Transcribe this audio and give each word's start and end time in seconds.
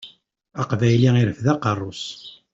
Aqbayli 0.61 1.09
irfed 1.23 1.47
aqerru-s. 1.53 2.03